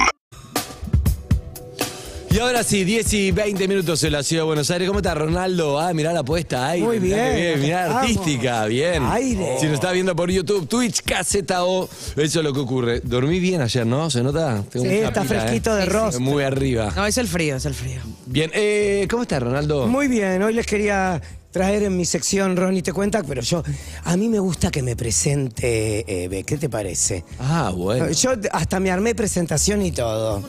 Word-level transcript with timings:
Y 2.31 2.39
ahora 2.41 2.63
sí, 2.63 2.85
10 2.85 3.13
y 3.15 3.33
20 3.33 3.67
minutos 3.69 4.05
en 4.05 4.13
la 4.13 4.23
ciudad 4.23 4.43
de 4.43 4.47
Buenos 4.49 4.71
Aires. 4.71 4.87
¿Cómo 4.87 4.99
está 4.99 5.15
Ronaldo? 5.15 5.81
Ah, 5.81 5.95
mirá 5.95 6.13
la 6.13 6.23
puesta. 6.25 6.69
Ay, 6.69 6.83
Muy 6.83 7.01
mirá 7.01 7.17
qué 7.17 7.35
bien, 7.37 7.63
mirá, 7.63 7.85
acá 7.87 8.01
artística, 8.01 8.67
bien. 8.67 9.03
Aire. 9.07 9.57
Si 9.59 9.65
nos 9.65 9.77
está 9.77 9.93
viendo 9.93 10.15
por 10.15 10.31
YouTube, 10.31 10.69
Twitch, 10.69 11.01
KZO. 11.05 11.89
Eso 12.17 12.41
es 12.41 12.45
lo 12.45 12.53
que 12.53 12.61
ocurre. 12.61 13.01
Dormí 13.01 13.41
bien 13.41 13.63
ayer, 13.63 13.87
¿no? 13.87 14.11
¿Se 14.11 14.23
nota? 14.23 14.63
Tengo 14.71 14.85
Sí, 14.85 14.93
está 14.97 15.23
pila, 15.23 15.41
fresquito 15.41 15.75
¿eh? 15.75 15.81
de 15.81 15.87
rostro. 15.87 16.21
Muy 16.21 16.43
arriba. 16.43 16.93
No, 16.95 17.07
es 17.07 17.17
el 17.17 17.29
frío, 17.29 17.57
es 17.57 17.65
el 17.65 17.73
frío. 17.73 18.03
Bien, 18.27 18.51
eh, 18.53 19.09
¿cómo 19.11 19.23
está 19.23 19.41
Ronaldo? 19.41 19.87
Muy 19.87 20.07
bien, 20.07 20.43
hoy 20.43 20.53
les 20.53 20.67
quería 20.67 21.19
traer 21.51 21.83
en 21.85 21.97
mi 21.97 22.05
sección 22.05 22.57
Ronnie 22.57 22.83
te 22.83 22.93
cuenta, 22.93 23.23
pero 23.23 23.43
yo, 23.43 23.63
a 24.05 24.17
mí 24.17 24.29
me 24.29 24.39
gusta 24.39 24.71
que 24.71 24.83
me 24.83 24.97
presente 24.97 26.25
Eve, 26.25 26.45
¿qué 26.45 26.59
te 26.59 26.69
parece? 26.69 27.25
Ah, 27.39 27.73
bueno. 27.75 28.11
Yo 28.11 28.33
hasta 28.53 28.81
me 28.81 28.91
armé 28.91 29.15
presentación 29.15 29.83
y 29.83 29.93
todo. 29.93 30.43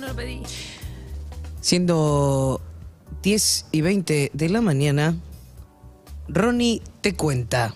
Siendo 1.61 2.61
10 3.23 3.65
y 3.71 3.81
20 3.81 4.31
de 4.33 4.49
la 4.49 4.61
mañana, 4.61 5.15
Ronnie 6.27 6.81
te 7.01 7.15
cuenta. 7.15 7.75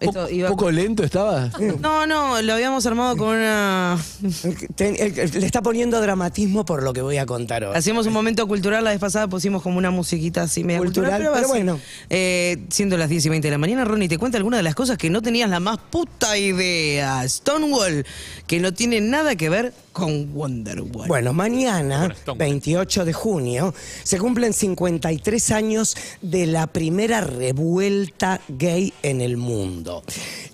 Esto 0.00 0.24
¿Un 0.26 0.34
iba- 0.34 0.48
poco 0.48 0.70
lento 0.70 1.02
estaba? 1.04 1.50
No, 1.80 2.06
no, 2.06 2.40
lo 2.40 2.52
habíamos 2.54 2.86
armado 2.86 3.16
con 3.18 3.36
una... 3.36 3.98
Ten- 4.74 4.96
el- 4.98 5.18
el- 5.18 5.30
le 5.40 5.46
está 5.46 5.60
poniendo 5.62 6.00
dramatismo 6.00 6.64
por 6.64 6.82
lo 6.82 6.92
que 6.94 7.02
voy 7.02 7.18
a 7.18 7.26
contar 7.26 7.64
hoy. 7.64 7.76
Hacíamos 7.76 8.06
un 8.06 8.14
momento 8.14 8.46
cultural, 8.48 8.82
la 8.82 8.90
vez 8.90 8.98
pasada 8.98 9.28
pusimos 9.28 9.62
como 9.62 9.76
una 9.78 9.90
musiquita 9.90 10.42
así 10.42 10.64
media 10.64 10.78
Cultural, 10.78 11.10
cultural, 11.12 11.32
pero 11.34 11.44
así. 11.46 11.52
bueno. 11.52 11.78
Eh, 12.08 12.64
siendo 12.70 12.96
las 12.96 13.08
10 13.10 13.26
y 13.26 13.28
20 13.28 13.46
de 13.48 13.52
la 13.52 13.58
mañana, 13.58 13.84
Ronnie 13.84 14.08
te 14.08 14.16
cuenta 14.18 14.38
algunas 14.38 14.58
de 14.58 14.62
las 14.64 14.74
cosas 14.74 14.96
que 14.96 15.10
no 15.10 15.20
tenías 15.20 15.50
la 15.50 15.60
más 15.60 15.78
puta 15.90 16.38
idea. 16.38 17.28
Stonewall, 17.28 18.06
que 18.46 18.58
no 18.58 18.72
tiene 18.72 19.00
nada 19.02 19.36
que 19.36 19.50
ver 19.50 19.74
con 19.92 20.30
Wonderwall. 20.34 21.08
Bueno, 21.08 21.32
mañana, 21.34 22.14
28 22.36 23.04
de 23.04 23.12
junio, 23.12 23.74
se 24.02 24.18
cumplen 24.18 24.54
53 24.54 25.50
años 25.50 25.96
de 26.22 26.46
la 26.46 26.66
primera 26.68 27.20
revuelta 27.20 28.40
gay 28.48 28.94
en 29.02 29.20
el 29.20 29.36
mundo. 29.36 29.89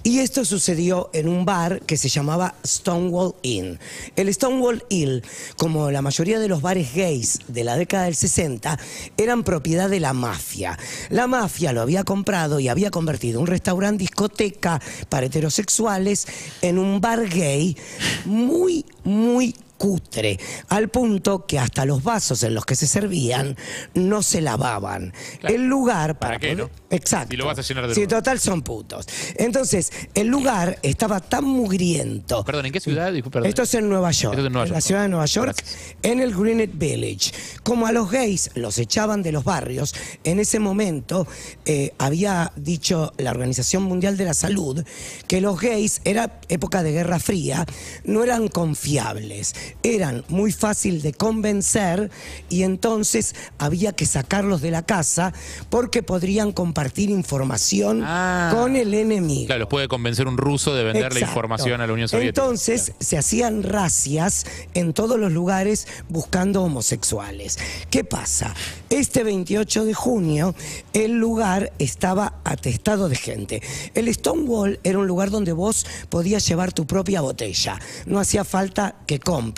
Y 0.03 0.21
esto 0.21 0.45
sucedió 0.45 1.11
en 1.13 1.29
un 1.29 1.45
bar 1.45 1.81
que 1.83 1.97
se 1.97 2.09
llamaba 2.09 2.55
Stonewall 2.65 3.35
Inn. 3.43 3.79
El 4.15 4.33
Stonewall 4.33 4.85
Inn, 4.89 5.23
como 5.57 5.91
la 5.91 6.03
mayoría 6.03 6.39
de 6.39 6.49
los 6.49 6.63
bares 6.63 6.95
gays 6.95 7.41
de 7.49 7.65
la 7.65 7.77
década 7.77 8.05
del 8.05 8.15
60, 8.15 8.79
eran 9.17 9.43
propiedad 9.43 9.91
de 9.91 10.01
la 10.01 10.13
mafia. 10.13 10.79
La 11.11 11.27
mafia 11.27 11.73
lo 11.73 11.81
había 11.81 12.05
comprado 12.05 12.61
y 12.61 12.69
había 12.69 12.91
convertido 12.91 13.41
un 13.41 13.49
restaurante 13.49 14.03
discoteca 14.03 14.81
para 15.09 15.27
heterosexuales 15.27 16.27
en 16.63 16.79
un 16.79 17.01
bar 17.01 17.29
gay 17.29 17.77
muy, 18.25 18.85
muy 19.05 19.55
cutre, 19.77 20.39
al 20.69 20.89
punto 20.89 21.47
que 21.47 21.59
hasta 21.59 21.85
los 21.85 22.03
vasos 22.03 22.43
en 22.43 22.55
los 22.55 22.65
que 22.65 22.75
se 22.75 22.87
servían 22.87 23.57
no 23.95 24.23
se 24.23 24.41
lavaban. 24.41 25.13
El 25.43 25.67
lugar 25.67 26.19
¿Para 26.19 26.39
qué, 26.39 26.53
poder- 26.57 26.59
no? 26.59 26.71
Exacto. 26.91 27.31
Si 27.33 27.37
lo 27.37 27.47
vas 27.47 27.59
a 27.59 27.63
llenar 27.63 27.89
de 27.89 27.95
Sí, 27.95 28.07
total 28.07 28.39
son 28.41 28.63
putos. 28.63 29.07
Entonces, 29.37 29.91
el 30.15 30.29
lugar 30.29 30.79
estaba 30.83 31.21
tan 31.21 31.45
mugriento. 31.45 32.45
Perdón, 32.45 32.67
¿en 32.67 32.73
qué 32.73 32.81
ciudad? 32.81 33.13
Disculpe, 33.13 33.35
perdón. 33.37 33.49
Esto 33.49 33.63
es 33.63 33.75
en 33.75 33.89
Nueva 33.89 34.11
York. 34.13 34.33
Esto 34.35 34.43
es 34.43 34.47
en 34.47 34.53
Nueva 34.53 34.67
la 34.67 34.73
York. 34.75 34.83
ciudad 34.83 35.03
de 35.03 35.09
Nueva 35.09 35.27
York, 35.27 35.55
Gracias. 35.57 35.97
en 36.03 36.21
el 36.21 36.35
Greenwich 36.35 36.71
Village. 36.75 37.33
Como 37.63 37.87
a 37.87 37.93
los 37.93 38.11
gays 38.11 38.51
los 38.55 38.79
echaban 38.79 39.23
de 39.23 39.33
los 39.33 39.45
barrios, 39.45 39.95
en 40.25 40.39
ese 40.41 40.59
momento 40.59 41.27
eh, 41.65 41.93
había 41.99 42.53
dicho 42.57 43.13
la 43.19 43.31
Organización 43.31 43.83
Mundial 43.83 44.17
de 44.17 44.25
la 44.25 44.35
Salud 44.35 44.85
que 45.29 45.41
los 45.41 45.61
gays, 45.61 46.01
era 46.05 46.41
época 46.49 46.83
de 46.83 46.93
Guerra 46.93 47.19
Fría, 47.19 47.67
no 48.05 48.23
eran 48.25 48.49
confiables, 48.49 49.55
eran 49.83 50.25
muy 50.29 50.53
fácil 50.53 51.03
de 51.03 51.13
convencer 51.13 52.11
y 52.49 52.63
entonces 52.63 53.35
había 53.59 53.93
que 53.93 54.07
sacarlos 54.07 54.61
de 54.61 54.71
la 54.71 54.83
casa 54.85 55.33
porque 55.71 56.03
podrían 56.03 56.53
compartir 56.53 57.11
información 57.11 58.03
Ah. 58.05 58.51
con 58.55 58.77
el 58.77 58.95
enemigo. 58.95 59.47
Claro, 59.47 59.61
los 59.61 59.69
puede 59.69 59.89
convencer 59.89 60.27
un 60.29 60.39
ruso 60.39 60.75
de 60.75 60.85
vender 60.85 61.03
la 61.13 61.19
Exacto. 61.19 61.27
información 61.31 61.81
a 61.81 61.87
la 61.87 61.93
Unión 61.93 62.09
Soviética. 62.09 62.43
Entonces 62.43 62.93
se 63.01 63.19
hacían 63.19 63.63
racias 63.63 64.47
en 64.75 64.93
todos 64.93 65.19
los 65.19 65.33
lugares 65.33 65.87
buscando 66.09 66.63
homosexuales. 66.63 67.59
¿Qué 67.91 68.05
pasa? 68.05 68.55
Este 68.91 69.23
28 69.25 69.85
de 69.85 69.95
junio 69.95 70.55
el 70.93 71.13
lugar 71.19 71.73
estaba 71.79 72.35
atestado 72.45 73.09
de 73.09 73.17
gente. 73.17 73.63
El 73.95 74.13
Stonewall 74.15 74.81
era 74.85 74.99
un 74.99 75.07
lugar 75.07 75.31
donde 75.31 75.53
vos 75.53 75.87
podías 76.09 76.47
llevar 76.47 76.73
tu 76.73 76.87
propia 76.87 77.21
botella. 77.21 77.79
No 78.07 78.19
hacía 78.21 78.45
falta 78.45 78.97
que 79.07 79.19
compres. 79.19 79.56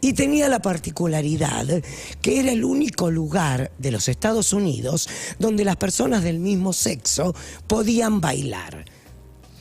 Y 0.00 0.12
tenía 0.14 0.48
la 0.48 0.60
particularidad 0.60 1.66
que 2.20 2.40
era 2.40 2.50
el 2.50 2.64
único 2.64 3.10
lugar 3.10 3.70
de 3.78 3.90
los 3.90 4.08
Estados 4.08 4.52
Unidos 4.52 5.08
donde 5.38 5.64
las 5.64 5.76
personas 5.76 6.22
del 6.22 6.38
mismo 6.38 6.72
sexo 6.72 7.34
podían 7.66 8.20
bailar. 8.20 8.84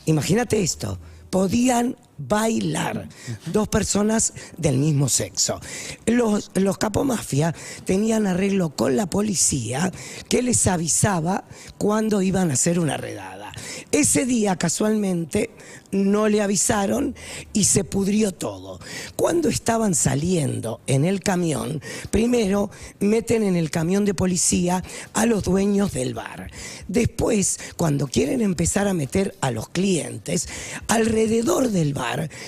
Imagínate 0.05 0.61
esto, 0.61 0.99
podían 1.29 1.95
bailar 2.17 3.09
dos 3.47 3.67
personas 3.67 4.33
del 4.57 4.77
mismo 4.77 5.09
sexo. 5.09 5.59
Los, 6.05 6.51
los 6.55 6.77
capomafia 6.77 7.53
tenían 7.85 8.27
arreglo 8.27 8.69
con 8.69 8.95
la 8.95 9.07
policía 9.07 9.91
que 10.29 10.41
les 10.41 10.67
avisaba 10.67 11.45
cuando 11.77 12.21
iban 12.21 12.51
a 12.51 12.53
hacer 12.53 12.79
una 12.79 12.97
redada. 12.97 13.51
Ese 13.91 14.25
día 14.25 14.55
casualmente 14.55 15.51
no 15.91 16.27
le 16.27 16.41
avisaron 16.41 17.15
y 17.53 17.65
se 17.65 17.83
pudrió 17.83 18.33
todo. 18.33 18.79
Cuando 19.15 19.49
estaban 19.49 19.95
saliendo 19.95 20.81
en 20.87 21.05
el 21.05 21.21
camión, 21.21 21.81
primero 22.11 22.69
meten 22.99 23.43
en 23.43 23.55
el 23.55 23.71
camión 23.71 24.05
de 24.05 24.13
policía 24.13 24.83
a 25.13 25.25
los 25.25 25.43
dueños 25.43 25.93
del 25.93 26.13
bar. 26.13 26.51
Después, 26.87 27.59
cuando 27.77 28.07
quieren 28.07 28.41
empezar 28.41 28.87
a 28.87 28.93
meter 28.93 29.35
a 29.41 29.51
los 29.51 29.69
clientes, 29.69 30.47
alrededor 30.87 31.69
del 31.69 31.93
bar 31.93 32.06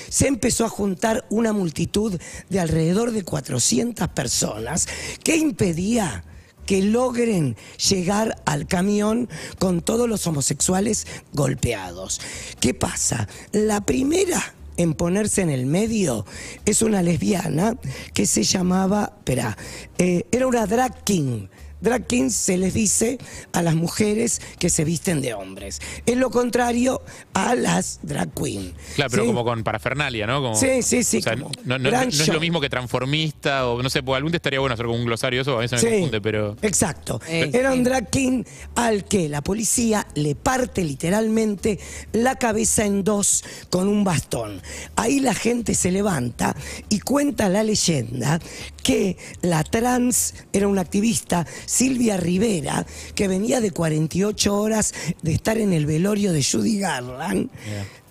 se 0.09 0.27
empezó 0.27 0.65
a 0.65 0.69
juntar 0.69 1.25
una 1.29 1.53
multitud 1.53 2.19
de 2.49 2.59
alrededor 2.59 3.11
de 3.11 3.23
400 3.23 4.07
personas 4.09 4.87
que 5.23 5.37
impedía 5.37 6.23
que 6.65 6.83
logren 6.83 7.57
llegar 7.89 8.43
al 8.45 8.67
camión 8.67 9.27
con 9.57 9.81
todos 9.81 10.07
los 10.07 10.27
homosexuales 10.27 11.07
golpeados. 11.33 12.21
¿Qué 12.59 12.75
pasa? 12.75 13.27
La 13.51 13.81
primera 13.81 14.53
en 14.77 14.93
ponerse 14.93 15.41
en 15.41 15.49
el 15.49 15.65
medio 15.65 16.25
es 16.65 16.81
una 16.81 17.01
lesbiana 17.01 17.75
que 18.13 18.25
se 18.25 18.43
llamaba, 18.43 19.13
espera, 19.17 19.57
eh, 19.97 20.25
era 20.31 20.45
una 20.45 20.67
drag 20.67 21.03
king. 21.03 21.47
Drag 21.81 22.05
king 22.07 22.29
se 22.29 22.57
les 22.57 22.73
dice 22.73 23.17
a 23.53 23.61
las 23.61 23.75
mujeres 23.75 24.41
que 24.59 24.69
se 24.69 24.83
visten 24.83 25.21
de 25.21 25.33
hombres. 25.33 25.81
Es 26.05 26.17
lo 26.17 26.29
contrario 26.29 27.01
a 27.33 27.55
las 27.55 27.99
drag 28.03 28.33
queen. 28.33 28.73
Claro, 28.95 29.11
pero 29.11 29.23
¿sí? 29.23 29.27
como 29.27 29.43
con 29.43 29.63
parafernalia, 29.63 30.27
¿no? 30.27 30.41
Como- 30.41 30.55
Sí, 30.55 30.81
sí, 30.81 31.03
sí, 31.03 31.17
O 31.17 31.21
sea, 31.21 31.33
como 31.37 31.51
no, 31.65 31.77
no- 31.79 31.89
gran 31.89 32.05
no 32.09 32.23
es 32.23 32.27
lo 32.27 32.39
mismo 32.39 32.59
que 32.61 32.69
transformista 32.69 33.67
o 33.67 33.81
no 33.81 33.89
sé, 33.89 34.03
pues 34.03 34.17
algún 34.17 34.31
día 34.31 34.37
estaría 34.37 34.59
bueno 34.59 34.73
hacer 34.73 34.85
como 34.85 34.97
un 34.97 35.05
glosario 35.05 35.41
eso, 35.41 35.55
a 35.57 35.59
veces 35.61 35.81
me 35.83 35.89
Sí, 35.89 35.95
confunde, 35.95 36.21
pero... 36.21 36.55
Exacto. 36.61 37.21
Eh, 37.27 37.49
Era 37.53 37.71
un 37.73 37.83
drag 37.83 38.09
king 38.09 38.43
al 38.75 39.05
que 39.05 39.29
la 39.29 39.41
policía 39.41 40.05
le 40.15 40.35
parte 40.35 40.83
literalmente 40.83 41.79
la 42.13 42.35
cabeza 42.35 42.85
en 42.85 43.03
dos 43.03 43.43
con 43.69 43.87
un 43.87 44.03
bastón. 44.03 44.61
Ahí 44.95 45.19
la 45.19 45.33
gente 45.33 45.75
se 45.75 45.91
levanta 45.91 46.55
y 46.89 46.99
cuenta 46.99 47.49
la 47.49 47.63
leyenda 47.63 48.39
que 48.83 49.17
la 49.41 49.63
trans 49.63 50.33
era 50.53 50.67
una 50.67 50.81
activista, 50.81 51.45
Silvia 51.69 52.17
Rivera, 52.17 52.83
que 53.13 53.27
venía 53.27 53.61
de 53.61 53.69
48 53.69 54.55
horas 54.55 54.93
de 55.21 55.33
estar 55.33 55.59
en 55.59 55.71
el 55.71 55.85
velorio 55.85 56.33
de 56.33 56.43
Judy 56.43 56.79
Garland. 56.79 57.49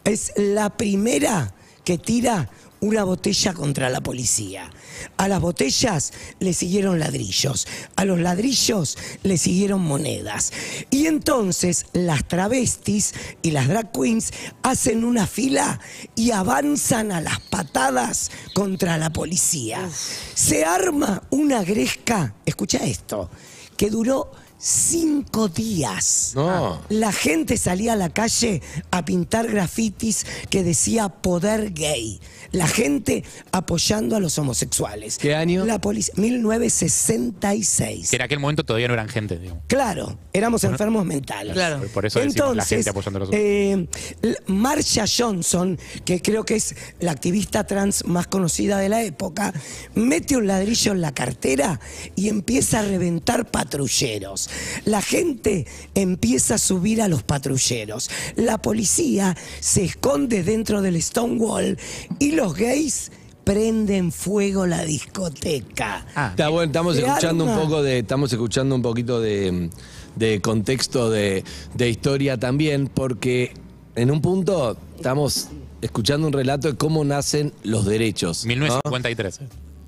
Es 0.05 0.33
la 0.37 0.77
primera 0.77 1.53
que 1.85 1.99
tira 1.99 2.49
una 2.81 3.05
botella 3.05 3.53
contra 3.55 3.91
la 3.91 4.01
policía. 4.01 4.71
A 5.17 5.29
las 5.29 5.41
botellas 5.41 6.13
le 6.39 6.53
siguieron 6.53 6.99
ladrillos, 6.99 7.67
a 7.97 8.05
los 8.05 8.19
ladrillos 8.19 8.97
le 9.23 9.39
siguieron 9.39 9.81
monedas. 9.81 10.53
Y 10.91 11.07
entonces 11.07 11.87
las 11.93 12.27
travestis 12.27 13.15
y 13.43 13.51
las 13.51 13.69
drag 13.69 13.93
queens 13.93 14.33
hacen 14.63 15.05
una 15.05 15.27
fila 15.27 15.81
y 16.15 16.31
avanzan 16.31 17.13
a 17.13 17.21
las 17.21 17.41
patadas 17.41 18.31
contra 18.55 18.99
la 18.99 19.11
policía. 19.13 19.89
Se 20.35 20.65
arma 20.65 21.23
una 21.31 21.63
gresca, 21.63 22.35
escucha 22.45 22.79
esto, 22.79 23.31
que 23.77 23.91
duró 23.91 24.33
cinco 24.59 25.49
días. 25.49 26.33
No. 26.35 26.81
La 26.89 27.13
gente 27.13 27.57
salía 27.57 27.93
a 27.93 27.97
la 27.97 28.11
calle 28.11 28.61
a 28.91 29.05
pintar 29.05 29.47
grafitis 29.49 30.27
que 30.51 30.63
decía 30.65 31.09
poder 31.09 31.73
gay. 31.73 32.21
La 32.51 32.67
gente 32.67 33.25
apoyando 33.53 34.17
a 34.17 34.21
los 34.21 34.39
homosexuales. 34.39 35.19
¿Qué 35.19 35.35
año? 35.35 35.65
La 35.67 35.81
policía. 35.81 36.15
1966. 36.17 38.09
Que 38.11 38.17
en 38.17 38.23
aquel 38.23 38.39
momento 38.39 38.65
todavía 38.65 38.89
no 38.89 38.95
eran 38.95 39.09
gente, 39.09 39.39
digamos. 39.39 39.63
Claro, 39.67 40.19
éramos 40.33 40.65
enfermos 40.65 41.05
mentales. 41.05 41.53
Claro. 41.53 41.83
Por 41.93 42.07
eso 42.07 42.21
decimos 42.21 42.57
la 42.57 42.65
gente 42.65 42.89
apoyando 42.91 43.19
a 43.19 43.21
los 43.21 43.31
eh, 43.33 43.87
L- 44.23 44.37
Marsha 44.47 45.05
Johnson, 45.07 45.79
que 46.05 46.23
creo 46.23 46.45
que 46.45 46.57
es 46.57 46.75
la 47.01 47.13
activista 47.13 47.65
trans 47.67 48.05
más 48.07 48.27
conocida 48.27 48.79
de 48.79 48.89
la 48.89 49.03
época, 49.03 49.53
mete 49.95 50.37
un 50.37 50.47
ladrillo 50.47 50.93
en 50.93 51.01
la 51.03 51.13
cartera 51.13 51.81
y 52.17 52.29
empieza 52.29 52.79
a 52.81 52.83
reventar 52.83 53.51
patrulleros. 53.51 54.48
La 54.85 55.03
gente 55.03 55.67
empieza 55.95 56.55
a 56.55 56.59
subir 56.59 57.03
a 57.03 57.09
los 57.09 57.23
patrulleros. 57.23 58.11
La 58.37 58.59
policía 58.59 59.37
se 59.61 59.85
esconde 59.85 60.43
dentro 60.43 60.83
del 60.83 61.01
Stonewall 61.03 61.79
y 62.19 62.33
los 62.33 62.55
gays 62.55 63.11
prenden 63.45 64.13
fuego 64.13 64.67
la 64.67 64.85
discoteca. 64.85 66.07
Ah, 66.15 66.29
Está 66.31 66.51
bueno, 66.51 66.67
estamos 66.67 66.97
escuchando 66.99 67.45
un 67.45 67.55
poco 67.55 67.83
de, 67.83 68.01
estamos 68.01 68.33
escuchando 68.33 68.75
un 68.75 68.83
poquito 68.83 69.21
de, 69.21 69.71
de 70.17 70.41
contexto 70.43 71.09
de, 71.11 71.45
de 71.75 71.89
historia 71.89 72.37
también, 72.37 72.89
porque 72.93 73.55
en 73.97 74.11
un 74.11 74.21
punto 74.21 74.77
estamos 74.97 75.49
escuchando 75.81 76.27
un 76.27 76.33
relato 76.35 76.69
de 76.69 76.77
cómo 76.77 77.05
nacen 77.05 77.55
los 77.63 77.87
derechos. 77.87 78.45
¿no? 78.69 78.81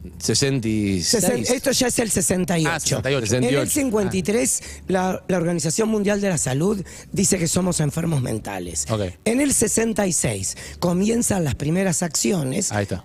1953. 0.02 0.22
66. 1.04 1.04
Sesen- 1.14 1.54
Esto 1.54 1.70
ya 1.72 1.86
es 1.88 1.98
el 1.98 2.10
68. 2.10 2.68
Ah, 2.70 2.80
68. 2.80 3.36
En 3.36 3.44
el 3.44 3.50
68. 3.50 3.70
53, 3.70 4.62
la, 4.88 5.22
la 5.28 5.36
Organización 5.36 5.88
Mundial 5.88 6.20
de 6.20 6.28
la 6.28 6.38
Salud 6.38 6.82
dice 7.12 7.38
que 7.38 7.48
somos 7.48 7.80
enfermos 7.80 8.22
mentales. 8.22 8.86
En 9.24 9.40
el 9.40 9.52
66 9.52 10.56
comienzan 10.78 11.44
las 11.44 11.54
primeras 11.54 12.02
acciones 12.02 12.72
Ahí 12.72 12.82
está. 12.84 13.04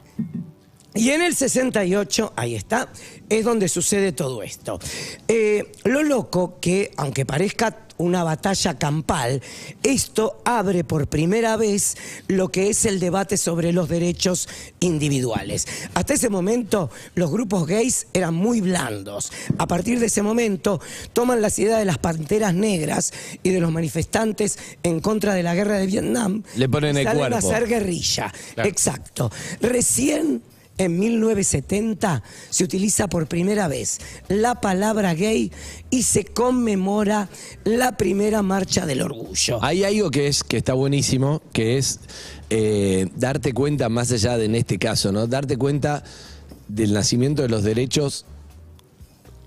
y 0.94 1.10
en 1.10 1.22
el 1.22 1.36
68, 1.36 2.34
ahí 2.36 2.56
está, 2.56 2.90
es 3.30 3.44
donde 3.44 3.68
sucede 3.68 4.12
todo 4.12 4.44
esto. 4.44 4.80
Eh, 5.28 5.72
lo 5.84 6.04
loco 6.04 6.60
que, 6.62 6.92
aunque 6.98 7.26
parezca 7.26 7.85
una 7.98 8.24
batalla 8.24 8.78
campal, 8.78 9.42
esto 9.84 10.42
abre 10.46 10.84
por 10.84 11.08
primera 11.08 11.58
vez 11.58 11.98
lo 12.28 12.50
que 12.50 12.70
es 12.70 12.86
el 12.86 13.00
debate 13.00 13.38
sobre 13.38 13.74
los 13.74 13.90
derechos 13.90 14.48
individuales. 14.80 15.68
Hasta 15.94 16.14
ese 16.14 16.30
momento 16.30 16.90
los 17.16 17.32
grupos 17.32 17.68
gays 17.68 18.08
eran 18.14 18.34
muy 18.34 18.62
blandos. 18.62 19.32
A 19.58 19.68
partir 19.68 20.00
de 20.00 20.08
ese 20.08 20.22
momento 20.22 20.80
toman 21.14 21.42
las 21.42 21.58
ideas 21.60 21.80
de 21.80 21.86
las 21.86 21.98
panteras 21.98 22.54
negras 22.54 23.14
y 23.44 23.50
de 23.50 23.60
los 23.60 23.72
manifestantes 23.72 24.58
en 24.84 25.00
contra 25.00 25.34
de 25.34 25.44
la 25.44 25.56
guerra 25.56 25.78
de 25.78 25.86
Vietnam. 25.88 26.44
Le 26.56 26.70
ponen 26.70 26.96
y 26.96 27.00
el 27.00 27.06
salen 27.06 27.34
a 27.34 27.38
hacer 27.38 27.68
guerrilla. 27.68 28.32
Claro. 28.54 28.70
Exacto. 28.70 29.32
Recién 29.62 30.42
en 30.78 31.00
1970 31.00 32.24
se 32.50 32.64
utiliza 32.64 33.08
por 33.08 33.28
primera 33.28 33.68
vez 33.68 34.00
la 34.28 34.56
palabra 34.62 35.14
gay 35.14 35.52
y 35.90 36.04
se 36.04 36.26
conmemora 36.26 37.30
la 37.64 37.98
primera 37.98 38.42
marcha 38.42 38.86
del 38.86 39.02
orgullo. 39.02 39.64
Hay 39.64 39.84
algo 39.84 40.12
que 40.12 40.28
es 40.28 40.44
que 40.44 40.58
está 40.58 40.74
buenísimo, 40.74 41.42
que 41.54 41.78
es 41.78 42.00
eh, 42.50 43.08
darte 43.16 43.54
cuenta, 43.54 43.90
más 43.90 44.12
allá 44.12 44.38
de 44.38 44.46
en 44.46 44.56
este 44.56 44.78
caso, 44.78 45.12
¿no? 45.12 45.28
Darte 45.28 45.58
cuenta 45.58 46.04
del 46.68 46.94
nacimiento 46.94 47.42
de 47.42 47.50
los 47.50 47.64
derechos 47.64 48.26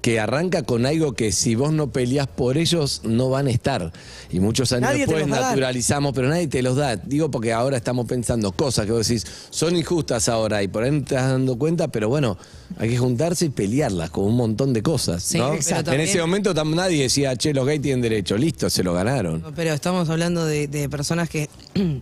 que 0.00 0.20
arranca 0.20 0.62
con 0.62 0.86
algo 0.86 1.12
que 1.14 1.32
si 1.32 1.54
vos 1.54 1.72
no 1.72 1.90
peleás 1.90 2.26
por 2.28 2.56
ellos 2.56 3.00
no 3.04 3.30
van 3.30 3.46
a 3.48 3.50
estar. 3.50 3.92
Y 4.30 4.40
muchos 4.40 4.72
años 4.72 4.82
Nadie 4.90 5.06
después 5.06 5.26
naturalizamos, 5.26 6.12
pero 6.14 6.28
nadie 6.28 6.46
te 6.46 6.62
los 6.62 6.76
da. 6.76 6.96
Digo 6.96 7.30
porque 7.30 7.52
ahora 7.52 7.76
estamos 7.76 8.06
pensando 8.06 8.52
cosas 8.52 8.86
que 8.86 8.92
vos 8.92 9.06
decís, 9.06 9.26
son 9.50 9.76
injustas 9.76 10.28
ahora 10.28 10.62
y 10.62 10.68
por 10.68 10.84
ahí 10.84 10.90
no 10.92 10.98
te 10.98 11.14
estás 11.14 11.30
dando 11.30 11.58
cuenta, 11.58 11.88
pero 11.88 12.08
bueno, 12.08 12.38
hay 12.78 12.90
que 12.90 12.98
juntarse 12.98 13.46
y 13.46 13.48
pelearlas 13.50 14.10
con 14.10 14.24
un 14.24 14.36
montón 14.36 14.72
de 14.72 14.82
cosas. 14.82 15.22
Sí, 15.22 15.38
¿no? 15.38 15.50
pero 15.50 15.78
En 15.78 15.84
también- 15.84 16.00
ese 16.08 16.20
momento 16.20 16.54
nadie 16.54 17.02
decía, 17.02 17.34
che, 17.36 17.52
los 17.52 17.66
gays 17.66 17.82
tienen 17.82 18.00
derecho, 18.00 18.36
listo, 18.38 18.70
se 18.70 18.82
lo 18.84 18.94
ganaron. 18.94 19.42
Pero 19.56 19.72
estamos 19.72 20.08
hablando 20.10 20.44
de, 20.46 20.68
de 20.68 20.88
personas 20.88 21.28
que 21.28 21.48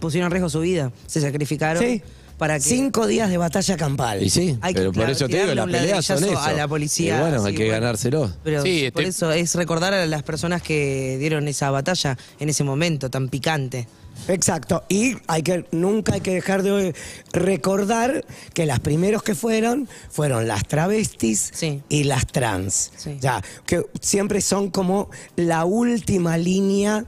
pusieron 0.00 0.26
en 0.26 0.30
riesgo 0.32 0.50
su 0.50 0.60
vida, 0.60 0.92
se 1.06 1.20
sacrificaron 1.20 1.82
Sí. 1.82 2.02
Para 2.38 2.54
que... 2.54 2.60
Cinco 2.64 3.06
días 3.06 3.28
de 3.28 3.36
batalla 3.36 3.76
campal. 3.76 4.22
Y 4.22 4.30
sí, 4.30 4.56
Hay 4.60 4.72
que, 4.72 4.80
pero 4.80 4.90
por 4.92 5.00
claro, 5.00 5.12
eso 5.12 5.28
te 5.28 5.40
digo, 5.42 5.54
las 5.54 5.66
peleas 5.66 6.04
son 6.04 6.24
eso. 6.24 6.38
a 6.38 6.52
la 6.52 6.66
policía, 6.68 7.16
Y 7.16 7.20
bueno, 7.20 7.44
hay 7.44 7.54
que 7.54 7.64
bueno. 7.66 7.80
ganárselo. 7.80 8.32
Pero 8.44 8.62
Sí, 8.62 8.90
por 8.92 9.02
eso 9.02 9.32
es 9.32 9.54
recordar 9.54 9.92
a 9.92 10.06
las 10.06 10.22
personas 10.22 10.62
que 10.62 11.16
dieron 11.18 11.46
esa 11.48 11.70
batalla 11.70 12.16
en 12.38 12.48
ese 12.48 12.64
momento 12.64 13.10
tan 13.10 13.28
picante. 13.28 13.86
Exacto. 14.26 14.82
Y 14.88 15.16
hay 15.28 15.42
que, 15.42 15.64
nunca 15.70 16.14
hay 16.14 16.20
que 16.20 16.32
dejar 16.34 16.62
de 16.64 16.92
recordar 17.32 18.24
que 18.52 18.66
las 18.66 18.80
primeros 18.80 19.22
que 19.22 19.34
fueron 19.34 19.88
fueron 20.10 20.48
las 20.48 20.66
travestis 20.66 21.50
Sí. 21.54 21.82
y 21.88 22.04
las 22.04 22.26
trans. 22.26 22.90
Sí. 22.96 23.16
Ya, 23.20 23.42
que 23.66 23.82
siempre 24.00 24.40
son 24.40 24.70
como 24.70 25.08
la 25.36 25.64
última 25.64 26.36
línea 26.36 27.04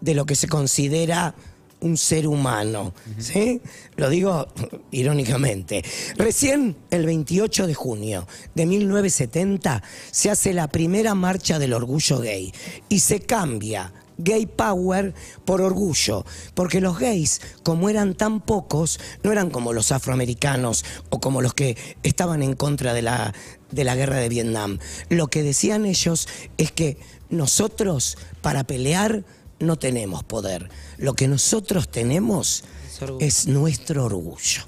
de 0.00 0.14
lo 0.14 0.26
que 0.26 0.34
se 0.36 0.48
considera 0.48 1.34
un 1.80 1.96
ser 1.96 2.26
humano. 2.26 2.92
¿sí? 3.18 3.60
Lo 3.96 4.10
digo 4.10 4.46
irónicamente. 4.90 5.84
Recién, 6.16 6.76
el 6.90 7.06
28 7.06 7.66
de 7.66 7.74
junio 7.74 8.26
de 8.54 8.66
1970, 8.66 9.82
se 10.10 10.30
hace 10.30 10.52
la 10.52 10.68
primera 10.68 11.14
marcha 11.14 11.58
del 11.58 11.72
orgullo 11.72 12.18
gay 12.20 12.52
y 12.88 13.00
se 13.00 13.20
cambia 13.20 13.92
gay 14.22 14.46
power 14.46 15.14
por 15.44 15.60
orgullo, 15.60 16.24
porque 16.54 16.80
los 16.80 16.98
gays, 16.98 17.40
como 17.62 17.88
eran 17.88 18.14
tan 18.14 18.40
pocos, 18.40 19.00
no 19.22 19.32
eran 19.32 19.50
como 19.50 19.72
los 19.72 19.92
afroamericanos 19.92 20.84
o 21.08 21.20
como 21.20 21.40
los 21.42 21.54
que 21.54 21.76
estaban 22.02 22.42
en 22.42 22.54
contra 22.54 22.92
de 22.92 23.02
la, 23.02 23.34
de 23.70 23.84
la 23.84 23.96
guerra 23.96 24.16
de 24.16 24.28
Vietnam. 24.28 24.78
Lo 25.08 25.28
que 25.28 25.42
decían 25.42 25.86
ellos 25.86 26.28
es 26.58 26.70
que 26.72 26.98
nosotros, 27.30 28.18
para 28.42 28.64
pelear, 28.64 29.24
no 29.60 29.78
tenemos 29.78 30.24
poder. 30.24 30.68
Lo 30.98 31.14
que 31.14 31.28
nosotros 31.28 31.88
tenemos 31.88 32.64
Es 33.20 33.46
nuestro 33.46 34.04
orgullo. 34.04 34.62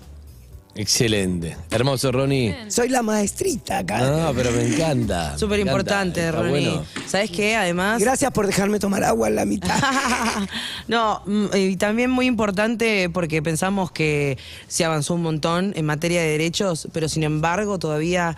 Excelente. 0.74 1.56
Hermoso, 1.70 2.10
Ronnie. 2.12 2.54
Soy 2.68 2.88
la 2.88 3.02
maestrita 3.02 3.78
acá. 3.78 3.98
No, 3.98 4.32
pero 4.34 4.50
me 4.52 4.66
encanta. 4.66 5.36
Súper 5.36 5.60
importante, 5.60 6.30
Ronnie. 6.32 6.50
bueno. 6.50 6.84
¿Sabes 7.06 7.30
qué? 7.30 7.56
Además... 7.56 8.00
Gracias 8.00 8.30
por 8.32 8.46
dejarme 8.46 8.78
tomar 8.78 9.04
agua 9.04 9.28
en 9.28 9.36
la 9.36 9.44
mitad. 9.44 9.78
no, 10.88 11.22
mm, 11.26 11.46
y 11.54 11.76
también 11.76 12.10
muy 12.10 12.26
importante 12.26 13.10
porque 13.10 13.42
pensamos 13.42 13.90
que 13.90 14.38
se 14.66 14.84
avanzó 14.84 15.14
un 15.14 15.22
montón 15.22 15.72
en 15.76 15.84
materia 15.84 16.22
de 16.22 16.28
derechos, 16.28 16.88
pero 16.92 17.08
sin 17.08 17.22
embargo 17.22 17.78
todavía 17.78 18.36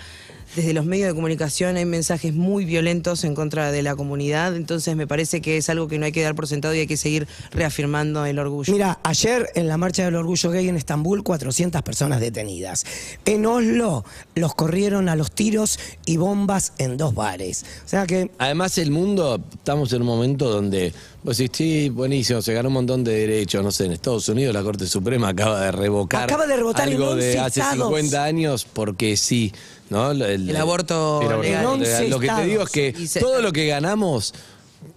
desde 0.56 0.72
los 0.72 0.84
medios 0.84 1.08
de 1.08 1.14
comunicación 1.14 1.76
hay 1.76 1.84
mensajes 1.84 2.32
muy 2.32 2.64
violentos 2.64 3.24
en 3.24 3.34
contra 3.34 3.72
de 3.72 3.82
la 3.82 3.96
comunidad, 3.96 4.54
entonces 4.54 4.94
me 4.94 5.06
parece 5.06 5.40
que 5.40 5.56
es 5.56 5.68
algo 5.68 5.88
que 5.88 5.98
no 5.98 6.06
hay 6.06 6.12
que 6.12 6.22
dar 6.22 6.34
por 6.34 6.46
sentado 6.46 6.74
y 6.74 6.80
hay 6.80 6.86
que 6.86 6.96
seguir 6.96 7.26
reafirmando 7.50 8.24
el 8.24 8.38
orgullo. 8.38 8.72
Mira, 8.72 8.98
ayer 9.02 9.48
en 9.54 9.66
la 9.68 9.76
marcha 9.76 10.04
del 10.04 10.14
orgullo 10.14 10.50
gay 10.50 10.68
en 10.68 10.76
Estambul, 10.76 11.24
400 11.24 11.82
personas 11.82 12.20
detenidas. 12.24 12.84
En 13.24 13.46
Oslo 13.46 14.04
los 14.34 14.54
corrieron 14.54 15.08
a 15.08 15.16
los 15.16 15.30
tiros 15.30 15.78
y 16.06 16.16
bombas 16.16 16.72
en 16.78 16.96
dos 16.96 17.14
bares. 17.14 17.64
O 17.84 17.88
sea 17.88 18.06
que 18.06 18.30
Además, 18.38 18.78
el 18.78 18.90
mundo, 18.90 19.40
estamos 19.52 19.92
en 19.92 20.02
un 20.02 20.08
momento 20.08 20.50
donde 20.50 20.92
vos 21.22 21.36
decís, 21.36 21.56
sí, 21.56 21.88
buenísimo, 21.88 22.42
se 22.42 22.52
ganó 22.52 22.68
un 22.68 22.74
montón 22.74 23.04
de 23.04 23.12
derechos. 23.12 23.62
No 23.62 23.70
sé, 23.70 23.86
en 23.86 23.92
Estados 23.92 24.28
Unidos 24.28 24.54
la 24.54 24.62
Corte 24.62 24.86
Suprema 24.86 25.28
acaba 25.28 25.60
de 25.60 25.72
revocar 25.72 26.24
Acaba 26.24 26.46
de 26.46 26.56
rebotar 26.56 26.88
en 26.88 26.94
algo 26.94 27.10
11 27.10 27.24
de 27.24 27.38
hace 27.38 27.60
estados. 27.60 27.88
50 27.88 28.24
años 28.24 28.66
porque 28.70 29.16
sí. 29.16 29.52
¿no? 29.90 30.10
El, 30.10 30.22
El 30.22 30.56
aborto 30.56 31.20
el 31.22 31.28
aborto 31.28 31.42
legal. 31.42 31.62
En 31.62 31.68
11 31.68 32.08
Lo 32.08 32.18
que 32.18 32.28
te 32.28 32.44
digo 32.44 32.62
es 32.62 32.70
que 32.70 32.94
todo 33.20 33.40
lo 33.40 33.52
que 33.52 33.66
ganamos. 33.66 34.34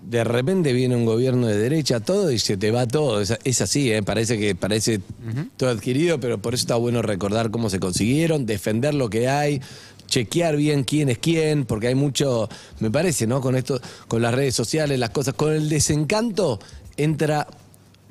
De 0.02 0.24
repente 0.24 0.74
viene 0.74 0.96
un 0.96 1.06
gobierno 1.06 1.48
de 1.48 1.58
derecha, 1.58 2.00
todo 2.00 2.32
y 2.32 2.40
se 2.40 2.58
te 2.58 2.72
va 2.72 2.88
todo. 2.88 3.22
Es, 3.22 3.38
es 3.44 3.62
así, 3.62 3.92
¿eh? 3.92 4.04
parece 4.04 4.38
que 4.38 4.56
parece 4.56 5.02
todo 5.58 5.70
adquirido, 5.70 6.20
pero 6.20 6.38
por 6.38 6.54
eso 6.54 6.64
está 6.64 6.76
bueno 6.76 7.02
recordar 7.02 7.52
cómo 7.52 7.70
se 7.70 7.80
consiguieron, 7.80 8.46
defender 8.46 8.94
lo 8.94 9.10
que 9.10 9.28
hay, 9.28 9.62
chequear 10.08 10.56
bien 10.56 10.84
quién 10.84 11.10
es 11.10 11.18
quién, 11.18 11.66
porque 11.66 11.88
hay 11.88 11.96
mucho, 11.96 12.50
me 12.80 12.90
parece, 12.90 13.28
¿no? 13.28 13.42
Con 13.42 13.56
esto, 13.56 13.80
con 14.08 14.22
las 14.22 14.34
redes 14.34 14.56
sociales, 14.56 14.98
las 14.98 15.10
cosas, 15.12 15.34
con 15.34 15.54
el 15.54 15.70
desencanto 15.70 16.60
entra 16.98 17.48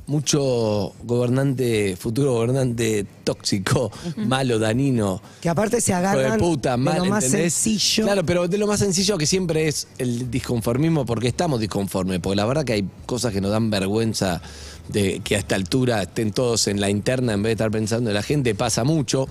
mucho 0.07 0.93
gobernante, 1.05 1.97
futuro 1.97 2.35
gobernante 2.35 3.07
tóxico, 3.25 3.91
malo, 4.17 4.59
danino. 4.59 5.21
Que 5.41 5.49
aparte 5.49 5.81
se 5.81 5.93
hijo 5.93 6.01
de 6.01 6.09
agarran 6.09 6.39
puta, 6.39 6.73
de 6.73 6.77
mal, 6.77 6.99
lo 6.99 7.05
más 7.07 7.25
¿entendés? 7.25 7.55
sencillo. 7.55 8.05
Claro, 8.05 8.25
pero 8.25 8.47
de 8.47 8.59
lo 8.59 8.67
más 8.67 8.81
sencillo 8.81 9.19
que 9.19 9.27
siempre 9.27 9.69
es 9.69 9.89
el 9.99 10.31
disconformismo, 10.31 11.05
porque 11.05 11.29
estamos 11.29 11.61
disconformes, 11.61 12.21
porque 12.21 12.37
la 12.37 12.47
verdad 12.47 12.65
que 12.65 12.75
hay 12.75 12.89
cosas 13.05 13.33
que 13.33 13.41
nos 13.41 13.51
dan 13.51 13.69
vergüenza 13.71 14.41
de 14.89 15.21
que 15.21 15.35
a 15.35 15.39
esta 15.39 15.57
altura 15.57 16.03
estén 16.03 16.33
todos 16.33 16.69
en 16.69 16.81
la 16.81 16.89
interna 16.89 17.33
en 17.33 17.43
vez 17.43 17.51
de 17.51 17.53
estar 17.55 17.71
pensando 17.71 18.11
en 18.11 18.15
la 18.15 18.23
gente, 18.23 18.55
pasa 18.55 18.85
mucho. 18.85 19.29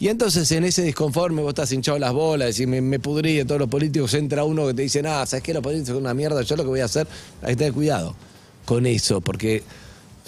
Y 0.00 0.08
entonces 0.08 0.50
en 0.52 0.64
ese 0.64 0.82
disconforme 0.82 1.42
vos 1.42 1.50
estás 1.50 1.72
hinchado 1.72 1.98
las 1.98 2.12
bolas, 2.12 2.48
decís, 2.48 2.68
me, 2.68 2.80
me 2.80 3.00
pudrí 3.00 3.36
de 3.36 3.44
todos 3.44 3.60
los 3.60 3.68
políticos, 3.68 4.14
entra 4.14 4.44
uno 4.44 4.66
que 4.68 4.74
te 4.74 4.82
dice, 4.82 5.02
nada, 5.02 5.26
¿sabes 5.26 5.42
qué? 5.42 5.52
Los 5.52 5.62
políticos 5.62 5.88
son 5.88 5.98
una 5.98 6.14
mierda, 6.14 6.42
yo 6.42 6.56
lo 6.56 6.62
que 6.62 6.68
voy 6.68 6.80
a 6.80 6.84
hacer, 6.84 7.06
hay 7.42 7.50
que 7.50 7.56
tener 7.56 7.72
cuidado 7.72 8.14
con 8.64 8.86
eso, 8.86 9.20
porque 9.20 9.62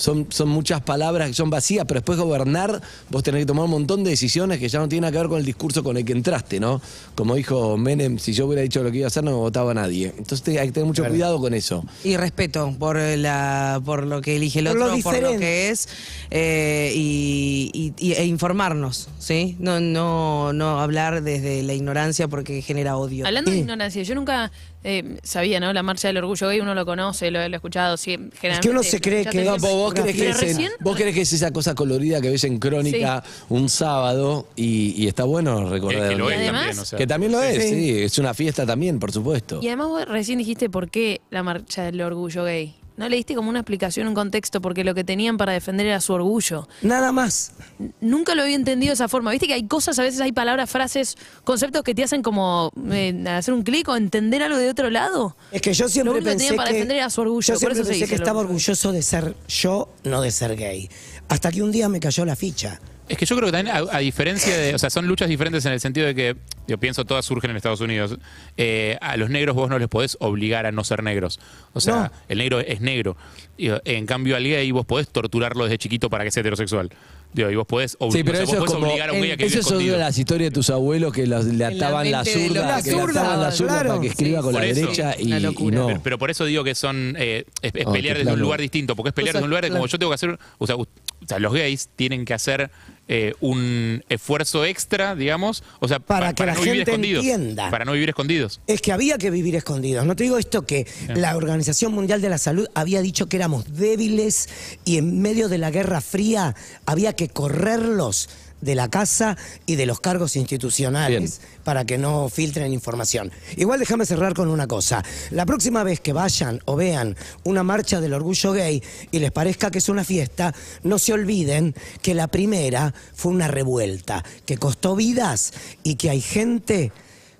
son, 0.00 0.26
son 0.30 0.48
muchas 0.48 0.80
palabras 0.80 1.28
que 1.28 1.34
son 1.34 1.50
vacías, 1.50 1.84
pero 1.86 2.00
después 2.00 2.18
gobernar, 2.18 2.80
vos 3.10 3.22
tenés 3.22 3.40
que 3.42 3.46
tomar 3.46 3.66
un 3.66 3.70
montón 3.72 4.02
de 4.02 4.10
decisiones 4.10 4.58
que 4.58 4.68
ya 4.68 4.78
no 4.78 4.88
tienen 4.88 5.02
nada 5.02 5.12
que 5.12 5.18
ver 5.18 5.28
con 5.28 5.38
el 5.38 5.44
discurso 5.44 5.82
con 5.84 5.96
el 5.98 6.04
que 6.06 6.12
entraste, 6.12 6.58
¿no? 6.58 6.80
Como 7.14 7.34
dijo 7.34 7.76
Menem, 7.76 8.18
si 8.18 8.32
yo 8.32 8.46
hubiera 8.46 8.62
dicho 8.62 8.82
lo 8.82 8.90
que 8.90 8.98
iba 8.98 9.06
a 9.06 9.08
hacer, 9.08 9.22
no 9.24 9.32
me 9.32 9.36
votaba 9.36 9.74
nadie. 9.74 10.14
Entonces 10.16 10.56
hay 10.58 10.68
que 10.68 10.72
tener 10.72 10.86
mucho 10.86 11.04
cuidado 11.06 11.38
con 11.38 11.52
eso. 11.52 11.84
Y 12.02 12.16
respeto 12.16 12.74
por 12.78 12.96
la 12.96 13.80
por 13.84 14.06
lo 14.06 14.22
que 14.22 14.36
elige 14.36 14.60
el 14.60 14.66
Por 14.66 14.76
lo 14.78 14.84
otro, 14.86 15.02
por 15.02 15.20
lo 15.22 15.38
que 15.38 15.68
es, 15.70 15.88
eh, 16.30 16.92
y, 16.94 17.70
y- 17.74 17.92
y- 18.08 18.12
e 18.14 18.24
informarnos, 18.24 19.08
¿sí? 19.18 19.56
No, 19.58 19.80
no, 19.80 20.52
no 20.54 20.80
hablar 20.80 21.22
desde 21.22 21.62
la 21.62 21.74
ignorancia 21.74 22.26
porque 22.28 22.62
genera 22.62 22.96
odio. 22.96 23.26
Hablando 23.26 23.50
de 23.50 23.58
ignorancia, 23.58 24.02
yo 24.02 24.14
nunca 24.14 24.50
eh, 24.82 25.18
sabía, 25.22 25.60
¿no? 25.60 25.72
La 25.72 25.82
marcha 25.82 26.08
del 26.08 26.16
orgullo 26.18 26.48
gay, 26.48 26.60
uno 26.60 26.74
lo 26.74 26.86
conoce, 26.86 27.30
lo, 27.30 27.38
lo 27.48 27.54
he 27.54 27.56
escuchado. 27.56 27.96
Sí, 27.96 28.12
generalmente, 28.40 28.70
uno 28.70 28.82
se 28.82 29.00
cree 29.00 29.26
que- 29.26 29.44
No, 29.44 29.56
vos, 29.58 29.92
crees 29.94 30.16
que 30.16 30.30
es, 30.30 30.36
en- 30.42 30.48
recién- 30.48 30.72
vos 30.80 30.96
crees 30.96 31.14
que 31.14 31.20
es 31.22 31.32
esa 31.32 31.52
cosa 31.52 31.74
colorida 31.74 32.20
que 32.20 32.30
ves 32.30 32.44
en 32.44 32.58
Crónica 32.58 33.22
un 33.48 33.68
sábado 33.68 34.48
y, 34.56 34.94
y 35.02 35.06
está 35.08 35.24
bueno 35.24 35.68
recordar. 35.68 36.08
que 36.10 36.16
lo 36.16 36.30
es 36.30 36.38
además- 36.38 36.60
también, 36.62 36.78
o 36.78 36.84
sea. 36.84 36.98
Que 36.98 37.06
también 37.06 37.32
lo 37.32 37.42
es, 37.42 37.62
Sí. 37.62 37.68
sí, 37.70 38.02
es 38.02 38.18
una 38.18 38.32
fiesta 38.34 38.64
también, 38.66 38.98
por 38.98 39.12
supuesto. 39.12 39.60
Y 39.62 39.66
además 39.68 39.88
vos 39.88 40.04
recién 40.06 40.38
dijiste 40.38 40.70
por 40.70 40.90
qué 40.90 41.20
la 41.30 41.42
marcha 41.42 41.84
del 41.84 42.00
orgullo 42.00 42.44
gay. 42.44 42.74
No 42.96 43.08
le 43.08 43.16
diste 43.16 43.34
como 43.34 43.48
una 43.48 43.60
explicación, 43.60 44.06
un 44.08 44.14
contexto, 44.14 44.60
porque 44.60 44.84
lo 44.84 44.94
que 44.94 45.04
tenían 45.04 45.36
para 45.38 45.52
defender 45.52 45.86
era 45.86 46.00
su 46.00 46.12
orgullo. 46.12 46.68
Nada 46.82 47.12
más. 47.12 47.52
N- 47.78 47.92
Nunca 48.00 48.34
lo 48.34 48.42
había 48.42 48.56
entendido 48.56 48.90
de 48.90 48.94
esa 48.94 49.08
forma. 49.08 49.30
Viste 49.30 49.46
que 49.46 49.54
hay 49.54 49.66
cosas, 49.66 49.98
a 49.98 50.02
veces 50.02 50.20
hay 50.20 50.32
palabras, 50.32 50.68
frases, 50.68 51.16
conceptos 51.44 51.82
que 51.82 51.94
te 51.94 52.04
hacen 52.04 52.22
como 52.22 52.70
eh, 52.92 53.24
hacer 53.28 53.54
un 53.54 53.62
clic 53.62 53.88
o 53.88 53.96
entender 53.96 54.42
algo 54.42 54.58
de 54.58 54.68
otro 54.68 54.90
lado. 54.90 55.34
Es 55.50 55.62
que 55.62 55.72
yo 55.72 55.88
siempre 55.88 56.12
Lo 56.12 56.12
único 56.18 56.24
que 56.26 56.30
pensé 56.32 56.44
tenían 56.48 56.56
para 56.56 56.68
que 56.70 56.74
defender 56.74 56.96
era 56.98 57.08
su 57.10 57.20
orgullo, 57.22 57.40
yo 57.46 57.52
por 57.54 57.58
siempre 57.60 57.74
eso 57.80 57.84
se 57.84 57.88
pensé 57.90 57.94
dice 58.04 58.08
que 58.10 58.14
el 58.16 58.20
estaba 58.22 58.40
orgullo. 58.40 58.56
orgulloso 58.56 58.92
de 58.92 59.02
ser 59.02 59.34
yo, 59.48 59.88
no 60.04 60.20
de 60.20 60.30
ser 60.30 60.56
gay. 60.56 60.90
Hasta 61.28 61.50
que 61.52 61.62
un 61.62 61.70
día 61.72 61.88
me 61.88 62.00
cayó 62.00 62.24
la 62.26 62.36
ficha. 62.36 62.80
Es 63.10 63.18
que 63.18 63.26
yo 63.26 63.36
creo 63.36 63.48
que 63.48 63.52
también, 63.52 63.76
a, 63.76 63.96
a 63.96 63.98
diferencia 63.98 64.56
de. 64.56 64.74
O 64.74 64.78
sea, 64.78 64.88
son 64.88 65.06
luchas 65.06 65.28
diferentes 65.28 65.64
en 65.66 65.72
el 65.72 65.80
sentido 65.80 66.06
de 66.06 66.14
que, 66.14 66.36
yo 66.68 66.78
pienso, 66.78 67.04
todas 67.04 67.24
surgen 67.24 67.50
en 67.50 67.56
Estados 67.56 67.80
Unidos. 67.80 68.16
Eh, 68.56 68.96
a 69.00 69.16
los 69.16 69.30
negros 69.30 69.56
vos 69.56 69.68
no 69.68 69.78
les 69.78 69.88
podés 69.88 70.16
obligar 70.20 70.64
a 70.66 70.72
no 70.72 70.84
ser 70.84 71.02
negros. 71.02 71.40
O 71.72 71.80
sea, 71.80 71.94
No. 71.94 72.10
el 72.28 72.38
negro 72.38 72.60
es 72.60 72.80
negro. 72.80 73.16
Y, 73.58 73.70
en 73.84 74.06
cambio, 74.06 74.36
al 74.36 74.44
gay 74.44 74.70
vos 74.70 74.86
podés 74.86 75.08
torturarlo 75.08 75.64
desde 75.64 75.76
chiquito 75.78 76.08
para 76.08 76.24
que 76.24 76.30
sea 76.30 76.40
heterosexual. 76.42 76.90
Digo, 77.32 77.48
y 77.50 77.54
vos 77.54 77.66
podés, 77.66 77.96
obli- 77.98 78.12
Sí, 78.12 78.24
pero 78.24 78.38
o 78.38 78.40
sea, 78.40 78.42
eso 78.44 78.52
vos 78.52 78.58
podés 78.60 78.72
como. 78.74 78.86
obligar 78.88 79.10
a 79.10 79.12
un 79.12 79.20
gay 79.20 79.30
a 79.32 79.36
que 79.36 79.44
Eso 79.44 79.50
vive 79.54 79.60
es 79.60 79.66
escondido. 79.66 79.92
de 79.98 80.00
las 80.00 80.18
historias 80.18 80.50
de 80.50 80.54
tus 80.54 80.70
abuelos 80.70 81.12
que 81.12 81.26
los- 81.26 81.44
le 81.44 81.56
la 81.58 81.68
ataban 81.68 82.10
la 82.10 82.22
de 82.24 82.32
zurda, 82.32 82.76
los 82.76 82.84
que 82.84 82.90
le 82.90 82.96
zurda, 82.98 83.20
ataban 83.20 83.40
la 83.42 83.52
zurda 83.52 83.72
claro. 83.74 83.88
para 83.90 84.00
que 84.00 84.06
escriba 84.08 84.38
Sí, 84.40 84.44
con 84.44 84.54
la 84.54 84.66
eso. 84.66 84.80
derecha 84.80 85.14
y, 85.18 85.34
y 85.34 85.40
locura. 85.40 85.78
no. 85.78 85.86
Pero, 85.88 86.00
pero 86.02 86.18
por 86.18 86.30
eso 86.30 86.44
digo 86.44 86.64
que 86.64 86.74
son 86.74 87.14
eh, 87.18 87.44
es, 87.62 87.72
es 87.74 87.86
Oh, 87.86 87.92
pelear 87.92 88.16
desde 88.16 88.30
un 88.30 88.34
plano. 88.36 88.42
lugar 88.44 88.60
distinto, 88.60 88.96
porque 88.96 89.08
es 89.10 89.14
pelear 89.14 89.34
desde 89.34 89.44
un 89.44 89.50
lugar 89.50 89.64
de 89.64 89.70
como 89.70 89.86
yo 89.86 89.98
tengo 89.98 90.10
que 90.10 90.14
hacer, 90.16 90.38
o 90.58 90.66
sea, 90.66 90.74
o 90.76 90.86
sea, 91.26 91.38
los 91.38 91.52
gays 91.52 91.88
tienen 91.94 92.24
que 92.24 92.34
hacer 92.34 92.70
eh, 93.12 93.34
un 93.40 94.04
esfuerzo 94.08 94.64
extra, 94.64 95.16
digamos, 95.16 95.64
o 95.80 95.88
sea, 95.88 95.98
Para 95.98 96.28
pa- 96.28 96.34
que 96.34 96.46
la 96.46 96.54
no 96.54 96.62
gente 96.62 96.94
entienda. 96.94 97.68
para 97.68 97.84
no 97.84 97.90
vivir 97.92 98.10
escondidos. 98.10 98.60
Es 98.68 98.80
que 98.80 98.92
había 98.92 99.18
que 99.18 99.30
vivir 99.32 99.56
escondidos. 99.56 100.06
No 100.06 100.14
te 100.14 100.22
digo 100.22 100.38
esto 100.38 100.62
que 100.64 100.86
la 101.08 101.36
Organización 101.36 101.92
Mundial 101.92 102.20
de 102.22 102.28
la 102.28 102.38
Salud 102.38 102.68
había 102.74 103.02
dicho 103.02 103.26
que 103.28 103.36
éramos 103.36 103.76
débiles 103.76 104.48
y 104.84 104.96
en 104.98 105.20
medio 105.20 105.48
de 105.48 105.58
la 105.58 105.72
Guerra 105.72 106.00
Fría 106.00 106.54
había 106.86 107.14
que 107.14 107.28
correrlos 107.28 108.28
de 108.60 108.74
la 108.74 108.88
casa 108.88 109.36
y 109.66 109.76
de 109.76 109.86
los 109.86 110.00
cargos 110.00 110.36
institucionales 110.36 111.40
para 111.64 111.84
que 111.84 111.98
no 111.98 112.28
filtren 112.28 112.72
información. 112.72 113.30
Igual 113.56 113.80
déjame 113.80 114.06
cerrar 114.06 114.34
con 114.34 114.48
una 114.48 114.66
cosa. 114.66 115.04
La 115.30 115.46
próxima 115.46 115.82
vez 115.84 116.00
que 116.00 116.12
vayan 116.12 116.60
o 116.64 116.76
vean 116.76 117.16
una 117.44 117.62
marcha 117.62 118.00
del 118.00 118.14
orgullo 118.14 118.52
gay 118.52 118.82
y 119.10 119.18
les 119.18 119.32
parezca 119.32 119.70
que 119.70 119.78
es 119.78 119.88
una 119.88 120.04
fiesta, 120.04 120.54
no 120.82 120.98
se 120.98 121.12
olviden 121.12 121.74
que 122.02 122.14
la 122.14 122.28
primera 122.28 122.94
fue 123.14 123.32
una 123.32 123.48
revuelta, 123.48 124.24
que 124.46 124.56
costó 124.56 124.96
vidas 124.96 125.52
y 125.82 125.96
que 125.96 126.10
hay 126.10 126.20
gente 126.20 126.92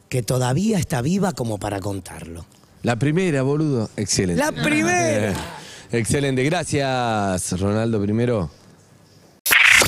que 0.08 0.22
todavía 0.22 0.78
está 0.78 1.02
viva 1.02 1.32
como 1.32 1.58
para 1.58 1.80
contarlo. 1.80 2.44
La 2.82 2.96
primera, 2.96 3.42
boludo. 3.42 3.90
Excelente. 3.96 4.42
¡La 4.42 4.52
primera! 4.52 5.30
Eh, 5.30 5.34
excelente. 5.92 6.42
Gracias, 6.44 7.60
Ronaldo, 7.60 8.00
primero. 8.02 8.50